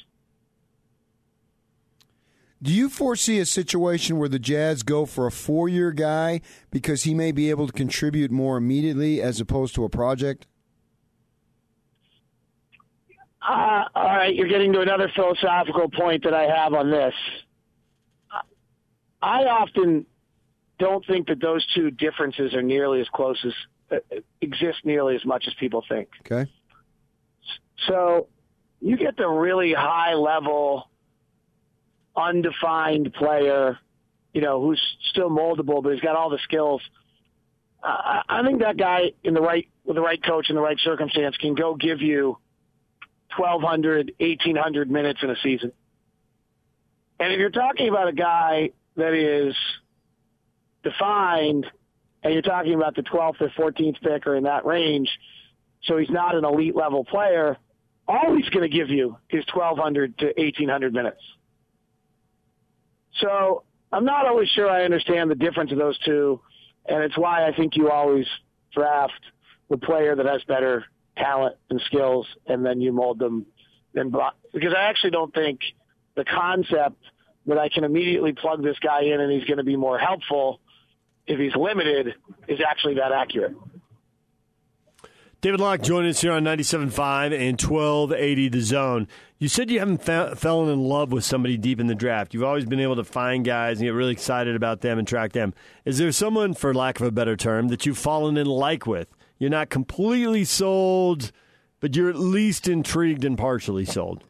Do 2.61 2.73
you 2.73 2.89
foresee 2.89 3.39
a 3.39 3.45
situation 3.45 4.17
where 4.17 4.29
the 4.29 4.39
Jazz 4.39 4.81
go 4.81 5.05
for 5.05 5.27
a 5.27 5.31
four 5.31 5.69
year 5.69 5.91
guy 5.91 6.41
because 6.71 7.03
he 7.03 7.13
may 7.13 7.31
be 7.31 7.51
able 7.51 7.67
to 7.67 7.73
contribute 7.73 8.31
more 8.31 8.57
immediately 8.57 9.21
as 9.21 9.39
opposed 9.39 9.75
to 9.75 9.83
a 9.83 9.89
project? 9.89 10.47
Uh, 13.47 13.85
all 13.95 14.03
right, 14.03 14.35
you're 14.35 14.47
getting 14.47 14.73
to 14.73 14.81
another 14.81 15.09
philosophical 15.15 15.89
point 15.89 16.23
that 16.23 16.33
I 16.33 16.43
have 16.43 16.73
on 16.73 16.89
this. 16.89 17.13
I 19.21 19.45
often 19.45 20.05
don't 20.79 21.05
think 21.05 21.27
that 21.27 21.41
those 21.41 21.65
two 21.73 21.91
differences 21.91 22.53
are 22.53 22.61
nearly 22.61 23.01
as 23.01 23.07
close 23.09 23.43
as 23.45 23.53
uh, 23.91 24.19
exist 24.41 24.79
nearly 24.83 25.15
as 25.15 25.25
much 25.25 25.45
as 25.47 25.53
people 25.59 25.83
think. 25.87 26.09
Okay. 26.25 26.49
So 27.87 28.27
you 28.81 28.97
get 28.97 29.17
the 29.17 29.27
really 29.27 29.73
high 29.73 30.13
level, 30.13 30.89
undefined 32.15 33.13
player, 33.13 33.79
you 34.33 34.41
know, 34.41 34.61
who's 34.61 34.81
still 35.09 35.29
moldable, 35.29 35.81
but 35.81 35.93
he's 35.93 36.01
got 36.01 36.15
all 36.15 36.29
the 36.29 36.39
skills. 36.43 36.81
I, 37.81 38.21
I 38.27 38.43
think 38.43 38.59
that 38.61 38.77
guy 38.77 39.13
in 39.23 39.33
the 39.33 39.41
right 39.41 39.67
with 39.85 39.95
the 39.95 40.01
right 40.01 40.21
coach 40.21 40.49
in 40.49 40.55
the 40.55 40.61
right 40.61 40.77
circumstance 40.83 41.37
can 41.37 41.55
go 41.55 41.75
give 41.75 42.01
you 42.01 42.37
1,200, 43.37 44.13
1,800 44.19 44.91
minutes 44.91 45.19
in 45.23 45.29
a 45.29 45.35
season. 45.41 45.71
And 47.19 47.33
if 47.33 47.39
you're 47.39 47.49
talking 47.49 47.87
about 47.89 48.09
a 48.09 48.13
guy 48.13 48.71
that 48.97 49.13
is 49.13 49.55
defined, 50.83 51.65
and 52.23 52.33
you're 52.33 52.41
talking 52.41 52.73
about 52.73 52.95
the 52.95 53.03
12th 53.03 53.41
or 53.41 53.71
14th 53.71 54.01
pick 54.01 54.27
or 54.27 54.35
in 54.35 54.43
that 54.43 54.65
range, 54.65 55.09
so 55.83 55.97
he's 55.97 56.09
not 56.09 56.35
an 56.35 56.43
elite 56.43 56.75
level 56.75 57.05
player, 57.05 57.57
all 58.07 58.35
he's 58.35 58.49
going 58.49 58.69
to 58.69 58.75
give 58.75 58.89
you 58.89 59.17
is 59.29 59.45
1,200 59.53 60.17
to 60.19 60.25
1,800 60.37 60.93
minutes. 60.93 61.21
So 63.19 63.63
I'm 63.91 64.05
not 64.05 64.25
always 64.25 64.49
sure 64.49 64.69
I 64.69 64.83
understand 64.83 65.29
the 65.29 65.35
difference 65.35 65.71
of 65.71 65.77
those 65.77 65.97
two, 65.99 66.39
and 66.85 67.03
it's 67.03 67.17
why 67.17 67.47
I 67.47 67.55
think 67.55 67.75
you 67.75 67.89
always 67.89 68.25
draft 68.73 69.19
the 69.69 69.77
player 69.77 70.15
that 70.15 70.25
has 70.25 70.43
better 70.43 70.85
talent 71.17 71.55
and 71.69 71.81
skills, 71.85 72.25
and 72.47 72.65
then 72.65 72.79
you 72.79 72.91
mold 72.91 73.19
them. 73.19 73.45
Then 73.93 74.11
because 74.53 74.73
I 74.77 74.83
actually 74.83 75.11
don't 75.11 75.33
think 75.33 75.59
the 76.15 76.23
concept 76.23 77.01
that 77.47 77.57
I 77.57 77.69
can 77.69 77.83
immediately 77.83 78.33
plug 78.33 78.63
this 78.63 78.77
guy 78.79 79.03
in 79.03 79.19
and 79.19 79.31
he's 79.31 79.45
going 79.45 79.57
to 79.57 79.63
be 79.63 79.75
more 79.75 79.97
helpful 79.97 80.59
if 81.25 81.39
he's 81.39 81.55
limited 81.55 82.13
is 82.47 82.59
actually 82.65 82.95
that 82.95 83.11
accurate. 83.11 83.55
David 85.39 85.59
Locke 85.59 85.81
joining 85.81 86.09
us 86.09 86.21
here 86.21 86.31
on 86.31 86.43
97.5 86.43 87.25
and 87.31 87.61
1280 87.61 88.49
The 88.49 88.61
Zone. 88.61 89.07
You 89.37 89.47
said 89.47 89.69
you 89.69 89.77
haven't 89.77 90.03
fa- 90.03 90.35
fallen 90.35 90.73
in 90.73 90.81
love 90.81 91.11
with 91.11 91.23
somebody 91.23 91.57
deep 91.57 91.79
in 91.79 91.85
the 91.85 91.93
draft. 91.93 92.33
You've 92.33 92.43
always 92.43 92.65
been 92.65 92.79
able 92.79 92.95
to 92.95 93.03
find 93.03 93.45
guys 93.45 93.77
and 93.77 93.85
get 93.85 93.93
really 93.93 94.13
excited 94.13 94.55
about 94.55 94.81
them 94.81 94.97
and 94.97 95.07
track 95.07 95.33
them. 95.33 95.53
Is 95.85 95.99
there 95.99 96.11
someone, 96.11 96.55
for 96.55 96.73
lack 96.73 96.99
of 96.99 97.05
a 97.05 97.11
better 97.11 97.35
term, 97.35 97.67
that 97.67 97.85
you've 97.85 97.99
fallen 97.99 98.35
in 98.35 98.47
like 98.47 98.87
with? 98.87 99.15
You're 99.37 99.51
not 99.51 99.69
completely 99.69 100.43
sold, 100.43 101.31
but 101.79 101.95
you're 101.95 102.09
at 102.09 102.17
least 102.17 102.67
intrigued 102.67 103.23
and 103.23 103.37
partially 103.37 103.85
sold. 103.85 104.23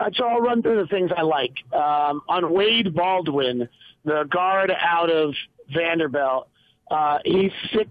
Uh, 0.00 0.08
so 0.14 0.24
I'll 0.24 0.40
run 0.40 0.62
through 0.62 0.80
the 0.80 0.86
things 0.86 1.10
I 1.14 1.22
like. 1.22 1.52
Um, 1.74 2.22
on 2.26 2.52
Wade 2.52 2.94
Baldwin, 2.94 3.68
the 4.04 4.24
guard 4.30 4.72
out 4.80 5.10
of 5.10 5.34
Vanderbilt, 5.74 6.48
uh, 6.90 7.18
he's 7.24 7.52
six 7.72 7.90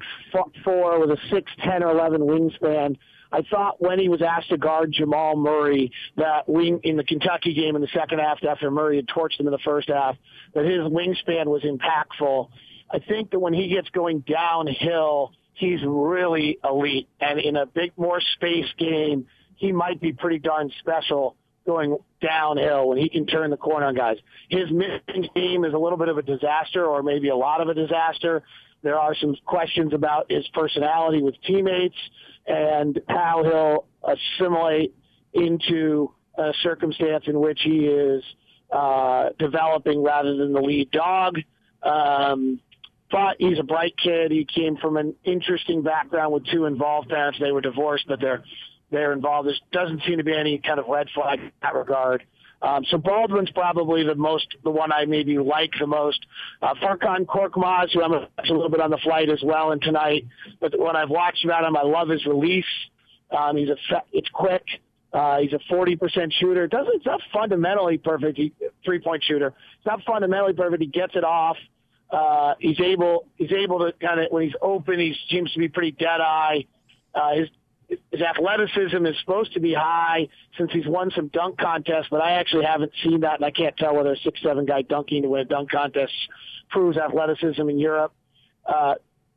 four 0.63 0.99
with 0.99 1.11
a 1.11 1.17
six 1.31 1.51
ten 1.63 1.83
or 1.83 1.91
eleven 1.91 2.21
wingspan. 2.21 2.97
I 3.31 3.43
thought 3.43 3.79
when 3.79 3.99
he 3.99 4.09
was 4.09 4.23
asked 4.23 4.49
to 4.49 4.57
guard 4.57 4.91
Jamal 4.91 5.35
Murray 5.35 5.91
that 6.17 6.49
wing 6.49 6.79
in 6.83 6.97
the 6.97 7.03
Kentucky 7.03 7.53
game 7.53 7.75
in 7.75 7.81
the 7.81 7.87
second 7.93 8.17
half 8.17 8.43
after 8.43 8.71
Murray 8.71 8.95
had 8.95 9.07
torched 9.07 9.39
him 9.39 9.45
in 9.45 9.51
the 9.51 9.59
first 9.59 9.89
half, 9.89 10.15
that 10.55 10.65
his 10.65 10.79
wingspan 10.79 11.45
was 11.45 11.61
impactful. 11.61 12.49
I 12.91 12.97
think 13.07 13.29
that 13.29 13.39
when 13.39 13.53
he 13.53 13.67
gets 13.69 13.87
going 13.91 14.21
downhill, 14.21 15.33
he's 15.53 15.79
really 15.85 16.57
elite. 16.63 17.07
And 17.21 17.39
in 17.39 17.55
a 17.55 17.67
big, 17.67 17.91
more 17.97 18.19
space 18.33 18.65
game, 18.79 19.27
he 19.57 19.71
might 19.71 20.01
be 20.01 20.11
pretty 20.11 20.39
darn 20.39 20.71
special 20.79 21.35
going 21.69 21.97
downhill 22.19 22.89
when 22.89 22.97
he 22.97 23.09
can 23.09 23.27
turn 23.27 23.51
the 23.51 23.57
corner 23.57 23.85
on 23.85 23.95
guys. 23.95 24.17
His 24.49 24.71
missing 24.71 25.29
team 25.35 25.63
is 25.65 25.73
a 25.73 25.77
little 25.77 25.97
bit 25.97 26.09
of 26.09 26.17
a 26.17 26.23
disaster 26.23 26.83
or 26.83 27.03
maybe 27.03 27.29
a 27.29 27.35
lot 27.35 27.61
of 27.61 27.67
a 27.69 27.75
disaster. 27.75 28.41
There 28.81 28.97
are 28.97 29.13
some 29.13 29.35
questions 29.45 29.93
about 29.93 30.31
his 30.31 30.47
personality 30.53 31.21
with 31.21 31.35
teammates 31.45 31.97
and 32.47 32.99
how 33.07 33.43
he'll 33.43 33.85
assimilate 34.03 34.95
into 35.33 36.11
a 36.35 36.51
circumstance 36.63 37.25
in 37.27 37.39
which 37.39 37.59
he 37.63 37.85
is 37.85 38.23
uh, 38.71 39.29
developing 39.38 40.01
rather 40.01 40.35
than 40.35 40.53
the 40.53 40.61
lead 40.61 40.89
dog. 40.89 41.38
Um, 41.83 42.59
but 43.11 43.35
he's 43.39 43.59
a 43.59 43.63
bright 43.63 43.93
kid. 44.03 44.31
He 44.31 44.45
came 44.45 44.77
from 44.77 44.97
an 44.97 45.15
interesting 45.23 45.83
background 45.83 46.33
with 46.33 46.45
two 46.51 46.65
involved 46.65 47.09
parents. 47.09 47.39
They 47.39 47.51
were 47.51 47.61
divorced, 47.61 48.05
but 48.07 48.19
they're 48.19 48.43
they're 48.91 49.13
involved. 49.13 49.48
There 49.48 49.55
doesn't 49.72 50.03
seem 50.08 50.17
to 50.17 50.24
be 50.24 50.36
any 50.36 50.58
kind 50.60 50.79
of 50.79 50.88
red 50.88 51.08
flag 51.13 51.39
in 51.39 51.51
that 51.62 51.75
regard. 51.75 52.24
Um, 52.62 52.84
so 52.89 52.98
Baldwin's 52.98 53.50
probably 53.51 54.03
the 54.03 54.15
most, 54.15 54.48
the 54.63 54.69
one 54.69 54.91
I 54.91 55.05
maybe 55.05 55.38
like 55.38 55.72
the 55.79 55.88
most. 55.88 56.19
Uh, 56.62 56.74
Furkan 56.75 57.25
Korkmaz, 57.25 57.93
who 57.93 58.03
I'm 58.03 58.13
a, 58.13 58.27
little 58.48 58.69
bit 58.69 58.81
on 58.81 58.89
the 58.89 58.98
flight 58.98 59.29
as 59.29 59.41
well, 59.43 59.72
and 59.72 59.81
tonight. 59.81 60.25
But 60.60 60.77
when 60.77 60.96
I've 60.96 61.10
watched 61.10 61.46
about 61.46 61.63
him, 61.63 61.77
I 61.77 61.84
love 61.84 62.10
his 62.10 62.25
release. 62.25 62.65
Um, 63.31 63.55
he's 63.55 63.69
a, 63.69 63.75
it's 64.12 64.29
quick. 64.34 64.63
Uh, 65.13 65.39
he's 65.39 65.53
a 65.53 65.74
40% 65.74 66.31
shooter. 66.39 66.67
Doesn't, 66.67 66.96
it's 66.96 67.05
not 67.05 67.22
fundamentally 67.34 67.98
perfect. 67.98 68.38
He, 68.38 68.53
three 68.84 69.00
point 69.00 69.24
shooter. 69.24 69.48
It's 69.77 69.86
not 69.86 70.01
fundamentally 70.05 70.53
perfect. 70.53 70.81
He 70.81 70.89
gets 70.89 71.15
it 71.15 71.24
off. 71.24 71.58
Uh, 72.12 72.55
he's 72.60 72.79
able, 72.79 73.25
he's 73.36 73.51
able 73.51 73.79
to 73.79 73.93
kind 74.05 74.19
of, 74.19 74.31
when 74.31 74.43
he's 74.43 74.55
open, 74.62 75.00
he 75.00 75.15
seems 75.29 75.51
to 75.53 75.60
be 75.60 75.69
pretty 75.69 75.91
dead 75.91 76.19
eye. 76.22 76.65
Uh, 77.13 77.36
his 77.36 77.50
his 77.89 78.22
athleticism 78.22 79.05
is 79.05 79.15
supposed 79.19 79.53
to 79.53 79.60
be 79.60 79.74
high 79.74 80.27
since 80.58 80.72
he's 80.72 80.88
won 80.88 81.12
some 81.15 81.27
dunk 81.27 81.58
contests, 81.58 82.08
but 82.12 82.22
I 82.22 82.34
actually 82.34 82.65
haven't 82.65 82.91
seen 83.03 83.22
that, 83.22 83.36
and 83.36 83.46
I 83.46 83.51
can't 83.51 83.75
tell 83.77 83.96
whether 83.96 84.13
a 84.13 84.17
six 84.17 84.41
seven 84.41 84.65
guy 84.65 84.84
dunking 84.84 85.24
to 85.24 85.29
win 85.29 85.41
a 85.41 85.46
dunk 85.46 85.72
contest 85.72 86.13
proves 86.69 86.98
athleticism 86.98 87.62
in 87.62 87.79
Europe. 87.79 88.13
Uh, 88.65 88.96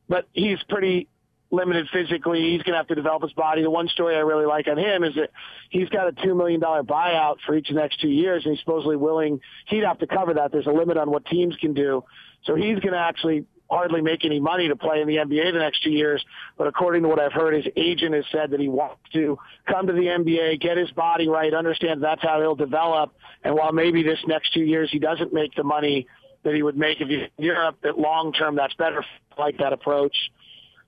but 0.08 0.28
he's 0.32 0.58
pretty 0.68 1.08
limited 1.50 1.86
physically. 1.92 2.40
He's 2.50 2.62
going 2.62 2.72
to 2.72 2.78
have 2.78 2.88
to 2.88 2.94
develop 2.94 3.22
his 3.22 3.32
body. 3.32 3.62
The 3.62 3.70
one 3.70 3.88
story 3.88 4.16
I 4.16 4.20
really 4.20 4.46
like 4.46 4.66
on 4.68 4.78
him 4.78 5.04
is 5.04 5.14
that 5.14 5.30
he's 5.70 5.88
got 5.88 6.08
a 6.08 6.12
two 6.12 6.34
million 6.34 6.60
dollar 6.60 6.82
buyout 6.82 7.36
for 7.46 7.54
each 7.54 7.68
of 7.68 7.76
the 7.76 7.80
next 7.80 8.00
two 8.00 8.08
years, 8.08 8.44
and 8.44 8.54
he's 8.54 8.60
supposedly 8.60 8.96
willing. 8.96 9.40
He'd 9.68 9.84
have 9.84 9.98
to 10.00 10.06
cover 10.06 10.34
that. 10.34 10.52
There's 10.52 10.66
a 10.66 10.72
limit 10.72 10.96
on 10.96 11.10
what 11.10 11.24
teams 11.26 11.54
can 11.56 11.74
do, 11.74 12.04
so 12.44 12.54
he's 12.54 12.78
going 12.80 12.92
to 12.92 12.98
actually 12.98 13.44
hardly 13.72 14.02
make 14.02 14.24
any 14.24 14.38
money 14.38 14.68
to 14.68 14.76
play 14.76 15.00
in 15.00 15.08
the 15.08 15.16
NBA 15.16 15.52
the 15.52 15.58
next 15.58 15.82
two 15.82 15.90
years. 15.90 16.22
But 16.58 16.66
according 16.66 17.02
to 17.02 17.08
what 17.08 17.18
I've 17.18 17.32
heard, 17.32 17.54
his 17.54 17.66
agent 17.74 18.14
has 18.14 18.24
said 18.30 18.50
that 18.50 18.60
he 18.60 18.68
wants 18.68 19.00
to 19.14 19.38
come 19.66 19.86
to 19.86 19.92
the 19.92 20.02
NBA, 20.02 20.60
get 20.60 20.76
his 20.76 20.90
body 20.90 21.26
right, 21.26 21.52
understand 21.54 22.02
that's 22.02 22.22
how 22.22 22.40
he'll 22.40 22.54
develop. 22.54 23.14
And 23.42 23.54
while 23.54 23.72
maybe 23.72 24.02
this 24.02 24.18
next 24.26 24.52
two 24.52 24.60
years 24.60 24.90
he 24.92 24.98
doesn't 24.98 25.32
make 25.32 25.54
the 25.54 25.64
money 25.64 26.06
that 26.44 26.54
he 26.54 26.62
would 26.62 26.76
make 26.76 27.00
if 27.00 27.08
he's 27.08 27.28
in 27.38 27.44
Europe, 27.44 27.76
that 27.82 27.98
long 27.98 28.32
term 28.32 28.56
that's 28.56 28.74
better. 28.74 29.04
like 29.38 29.56
that 29.58 29.72
approach. 29.72 30.14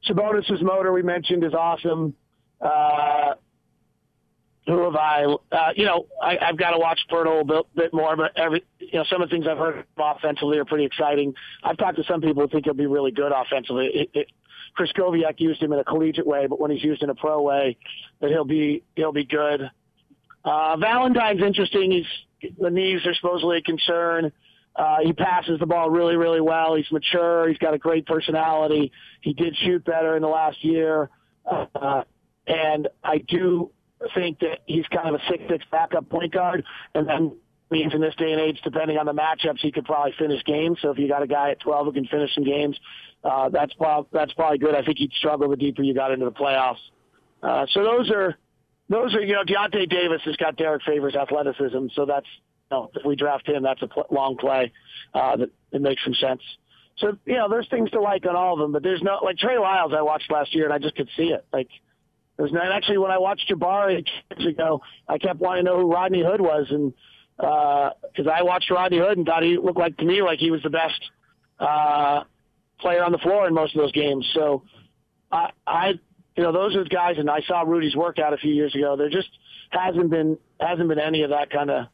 Sabonis's 0.07 0.61
motor 0.61 0.93
we 0.93 1.03
mentioned 1.03 1.45
is 1.45 1.55
awesome. 1.55 2.15
Uh, 2.61 3.35
who 4.67 4.85
have 4.85 4.97
I? 4.97 5.25
Uh, 5.53 5.71
you 5.77 5.85
know, 5.85 6.07
I, 6.23 6.39
I've 6.39 6.57
got 6.57 6.71
to 6.71 6.79
watch 6.79 6.99
Poeltl 7.11 7.41
a 7.41 7.45
bit, 7.45 7.67
bit 7.75 7.95
more, 7.95 8.17
but 8.17 8.33
every 8.37 8.65
you 8.79 8.99
know 8.99 9.05
some 9.11 9.21
of 9.21 9.29
the 9.29 9.35
things 9.35 9.47
I've 9.47 9.59
heard 9.59 9.85
offensively 9.99 10.59
are 10.59 10.65
pretty 10.65 10.85
exciting. 10.85 11.35
I've 11.63 11.77
talked 11.77 11.97
to 11.97 12.05
some 12.05 12.21
people 12.21 12.43
who 12.43 12.49
think 12.49 12.65
he'll 12.65 12.75
be 12.75 12.87
really 12.87 13.11
good 13.11 13.33
offensively. 13.33 13.91
It, 13.93 14.11
it, 14.15 14.27
Krystkowiak 14.79 15.39
used 15.39 15.63
him 15.63 15.73
in 15.73 15.79
a 15.79 15.85
collegiate 15.85 16.27
way, 16.27 16.47
but 16.47 16.61
when 16.61 16.71
he's 16.71 16.83
used 16.83 17.03
in 17.03 17.11
a 17.11 17.15
pro 17.15 17.43
way, 17.43 17.77
that 18.21 18.31
he'll 18.31 18.45
be 18.45 18.83
he'll 18.97 19.13
be 19.13 19.25
good. 19.25 19.71
Uh, 20.45 20.77
Valentine's 20.79 21.43
interesting. 21.43 21.91
He's 21.91 22.53
the 22.59 22.71
knees 22.71 23.01
are 23.07 23.15
supposedly 23.15 23.59
a 23.59 23.63
concern. 23.63 24.33
Uh, 24.77 24.97
he 25.05 25.13
passes 25.13 25.61
the 25.61 25.67
ball 25.67 25.89
really, 25.89 26.17
really 26.17 26.41
well. 26.41 26.75
He's 26.75 26.91
mature. 26.91 27.49
He's 27.49 27.59
got 27.59 27.75
a 27.75 27.79
great 27.79 28.07
personality. 28.07 28.91
He 29.21 29.33
did 29.33 29.57
shoot 29.65 29.85
better 29.85 30.17
in 30.17 30.23
the 30.23 30.29
last 30.29 30.65
year. 30.65 31.11
Uh, 31.47 32.03
and 32.47 32.89
I 33.03 33.19
do 33.19 33.71
think 34.15 34.41
that 34.41 34.61
he's 34.67 34.87
kind 34.89 35.09
of 35.09 35.15
a 35.15 35.25
six-six 35.31 35.65
backup 35.71 36.09
point 36.09 36.33
guard, 36.33 36.65
and 36.95 37.09
then 37.09 37.37
means 37.71 37.95
in 37.95 38.01
this 38.01 38.15
day 38.17 38.33
and 38.33 38.41
age, 38.41 38.61
depending 38.63 38.99
on 38.99 39.07
the 39.07 39.13
matchups, 39.13 39.59
he 39.61 39.73
could 39.73 39.85
probably 39.85 40.13
finish 40.19 40.43
games. 40.45 40.79
So 40.81 40.91
if 40.91 40.99
you 40.99 41.09
got 41.09 41.23
a 41.23 41.27
guy 41.27 41.51
at 41.51 41.61
12 41.61 41.87
who 41.87 41.93
can 41.93 42.07
finish 42.07 42.35
some 42.35 42.45
games, 42.45 42.79
uh, 43.25 43.49
that's 43.49 43.73
probably, 43.75 44.09
that's 44.13 44.33
probably 44.35 44.59
good. 44.59 44.75
I 44.75 44.83
think 44.83 44.99
he'd 44.99 45.13
struggle 45.13 45.49
the 45.49 45.57
deeper 45.57 45.83
you 45.83 45.95
got 45.95 46.13
into 46.13 46.25
the 46.27 46.33
playoffs. 46.33 46.77
Uh, 47.43 47.67
so 47.73 47.83
those 47.83 48.11
are 48.11 48.37
those 48.89 49.15
are 49.15 49.21
you 49.21 49.33
know 49.33 49.45
Deyonta 49.45 49.89
Davis 49.89 50.21
has 50.25 50.37
got 50.37 50.57
Derrick 50.57 50.83
Favors 50.87 51.15
athleticism, 51.15 51.87
so 51.95 52.07
that's 52.07 52.27
you 52.71 52.77
know, 52.77 52.91
if 52.95 53.05
we 53.05 53.17
draft 53.17 53.49
him, 53.49 53.63
that's 53.63 53.83
a 53.83 53.87
pl- 53.87 54.07
long 54.11 54.37
play 54.37 54.73
uh, 55.15 55.37
that 55.37 55.51
it 55.73 55.83
makes 55.83 56.03
some 56.05 56.15
sense. 56.15 56.43
So 56.99 57.19
you 57.25 57.35
know, 57.35 57.49
there's 57.49 57.69
things 57.69 57.91
to 57.91 58.01
like 58.01 58.27
on 58.27 58.37
all 58.37 58.55
of 58.55 58.61
them, 58.61 58.73
but 58.73 58.83
there's 58.83 59.03
no 59.03 59.19
like 59.23 59.39
Trey 59.39 59.59
Lyles. 59.59 59.93
I 59.97 60.03
watched 60.03 60.31
last 60.31 60.55
year 60.55 60.65
and 60.65 60.73
I 60.73 60.79
just 60.79 60.97
could 60.97 61.09
see 61.17 61.29
it. 61.29 61.45
Like 61.53 61.69
there's 62.37 62.53
not 62.53 62.73
actually 62.73 62.99
when 62.99 63.11
I 63.11 63.19
watched 63.19 63.49
Jabari 63.49 64.05
years 64.37 64.47
ago, 64.55 64.83
I 65.09 65.19
kept 65.19 65.41
wanting 65.41 65.65
to 65.65 65.71
know 65.71 65.81
who 65.81 65.93
Rodney 65.93 66.23
Hood 66.23 66.41
was, 66.41 66.67
and 66.71 66.93
because 67.37 68.27
uh, 68.27 68.31
I 68.31 68.43
watched 68.43 68.71
Rodney 68.71 68.99
Hood 68.99 69.19
and 69.19 69.27
thought 69.27 69.43
he 69.43 69.57
looked 69.57 69.79
like 69.79 69.97
to 69.99 70.05
me 70.05 70.23
like 70.23 70.39
he 70.39 70.51
was 70.51 70.63
the 70.63 70.71
best 70.71 71.01
uh, 71.59 72.25
player 72.81 73.03
on 73.03 73.13
the 73.13 73.19
floor 73.19 73.47
in 73.47 73.55
most 73.55 73.75
of 73.75 73.81
those 73.81 73.93
games. 73.93 74.29
So 74.35 74.63
I, 75.31 75.51
I, 75.67 75.89
you 76.37 76.43
know, 76.43 76.53
those 76.53 76.75
are 76.77 76.85
the 76.85 76.91
guys, 76.91 77.17
and 77.19 77.31
I 77.31 77.41
saw 77.47 77.63
Rudy's 77.63 77.97
workout 77.97 78.33
a 78.33 78.37
few 78.37 78.53
years 78.53 78.75
ago. 78.75 78.97
There 78.97 79.11
just 79.11 79.29
hasn't 79.71 80.11
been 80.11 80.39
hasn't 80.61 80.89
been 80.89 80.99
any 80.99 81.23
of 81.23 81.31
that 81.31 81.51
kind 81.51 81.71
of 81.71 81.87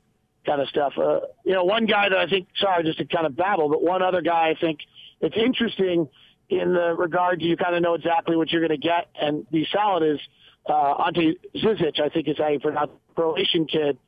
kind 0.47 0.61
of 0.61 0.69
stuff. 0.69 0.95
Uh, 0.97 1.21
you 1.45 1.53
know, 1.53 1.65
one 1.65 1.87
guy 1.87 2.09
that 2.09 2.19
I 2.19 2.27
think, 2.27 2.49
sorry, 2.59 2.85
just 2.85 2.99
to 2.99 3.05
kind 3.05 3.27
of 3.27 3.37
babble, 3.37 3.69
but 3.69 3.83
one 3.83 4.03
other 4.03 4.23
guy 4.23 4.49
I 4.49 4.55
think 4.59 4.81
it's 5.21 5.37
interesting 5.37 6.09
in 6.51 6.75
the 6.75 6.95
regard 6.97 7.41
you 7.41 7.57
kind 7.57 7.75
of 7.77 7.83
know 7.83 7.95
exactly 7.95 8.37
what 8.37 8.51
you're 8.51 8.67
going 8.67 8.79
to 8.81 8.87
get 8.87 9.09
and 9.21 9.49
be 9.51 9.67
solid 9.73 10.03
is 10.03 10.21
uh, 10.69 10.95
Ante 11.07 11.39
Zizic, 11.57 12.01
I 12.01 12.09
think 12.09 12.29
is 12.29 12.37
how 12.39 12.49
you 12.49 12.61
pronounce 12.61 12.91
Croatian 13.15 13.67
kid. 13.67 13.99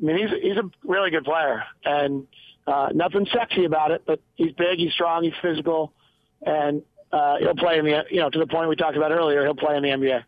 I 0.00 0.04
mean, 0.04 0.16
he's 0.16 0.30
he's 0.42 0.56
a 0.56 0.70
really 0.82 1.10
good 1.10 1.24
player, 1.24 1.62
and 1.84 2.26
uh, 2.66 2.88
nothing 2.94 3.26
sexy 3.32 3.64
about 3.64 3.90
it, 3.90 4.02
but 4.06 4.20
he's 4.34 4.52
big, 4.52 4.78
he's 4.78 4.92
strong, 4.92 5.24
he's 5.24 5.34
physical, 5.42 5.92
and 6.40 6.82
uh, 7.12 7.36
he'll 7.38 7.54
play 7.54 7.78
in 7.78 7.84
the 7.84 8.04
you 8.10 8.20
know 8.20 8.30
to 8.30 8.38
the 8.38 8.46
point 8.46 8.68
we 8.68 8.76
talked 8.76 8.96
about 8.96 9.12
earlier. 9.12 9.42
He'll 9.44 9.54
play 9.54 9.76
in 9.76 9.82
the 9.82 9.90
NBA. 9.90 10.22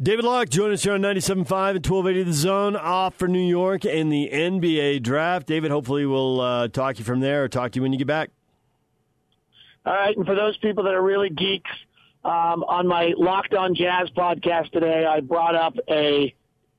David 0.00 0.24
Locke, 0.24 0.48
join 0.48 0.72
us 0.72 0.84
here 0.84 0.92
on 0.92 1.00
97.5 1.00 1.30
and 1.30 1.84
1280 1.84 2.22
The 2.22 2.32
Zone, 2.32 2.76
off 2.76 3.16
for 3.16 3.26
New 3.26 3.44
York 3.44 3.84
and 3.84 4.12
the 4.12 4.30
NBA 4.32 5.02
draft. 5.02 5.48
David, 5.48 5.72
hopefully 5.72 6.06
we'll 6.06 6.40
uh, 6.40 6.68
talk 6.68 7.00
you 7.00 7.04
from 7.04 7.18
there 7.18 7.42
or 7.42 7.48
talk 7.48 7.72
to 7.72 7.78
you 7.78 7.82
when 7.82 7.92
you 7.92 7.98
get 7.98 8.06
back. 8.06 8.30
All 9.88 9.94
right, 9.94 10.14
and 10.14 10.26
for 10.26 10.34
those 10.34 10.54
people 10.58 10.84
that 10.84 10.92
are 10.92 11.02
really 11.02 11.30
geeks, 11.30 11.70
um, 12.22 12.62
on 12.62 12.86
my 12.86 13.14
Locked 13.16 13.54
On 13.54 13.74
Jazz 13.74 14.10
podcast 14.14 14.70
today, 14.70 15.06
I 15.06 15.20
brought 15.20 15.54
up 15.54 15.78
a 15.88 16.34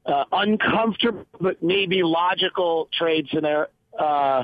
uh, 0.05 0.25
uncomfortable 0.31 1.25
but 1.41 1.63
maybe 1.63 2.03
logical 2.03 2.87
trade 2.93 3.25
scenario 3.33 3.65
uh, 3.97 4.43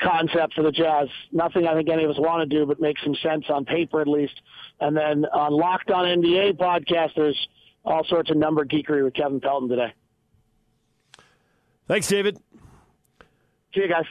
concept 0.00 0.54
for 0.54 0.62
the 0.62 0.70
Jazz. 0.70 1.08
Nothing 1.32 1.66
I 1.66 1.74
think 1.74 1.88
any 1.88 2.04
of 2.04 2.10
us 2.10 2.16
want 2.16 2.48
to 2.48 2.56
do, 2.58 2.64
but 2.64 2.80
makes 2.80 3.02
some 3.02 3.16
sense 3.16 3.46
on 3.48 3.64
paper 3.64 4.00
at 4.00 4.06
least. 4.06 4.40
And 4.78 4.96
then 4.96 5.24
on 5.24 5.52
Locked 5.52 5.90
On 5.90 6.04
NBA 6.04 6.52
podcast, 6.52 7.16
there's 7.16 7.48
all 7.84 8.04
sorts 8.04 8.30
of 8.30 8.36
number 8.36 8.64
geekery 8.64 9.02
with 9.02 9.14
Kevin 9.14 9.40
Pelton 9.40 9.68
today. 9.68 9.92
Thanks, 11.88 12.06
David. 12.06 12.38
See 13.74 13.80
you 13.80 13.88
guys. 13.88 14.04